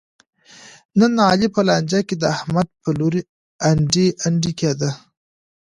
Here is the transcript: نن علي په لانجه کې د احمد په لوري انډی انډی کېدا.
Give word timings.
نن 0.99 1.13
علي 1.29 1.47
په 1.55 1.61
لانجه 1.67 1.99
کې 2.07 2.15
د 2.19 2.23
احمد 2.35 2.67
په 2.83 2.89
لوري 2.99 3.21
انډی 3.67 4.07
انډی 4.25 4.51
کېدا. 4.59 4.91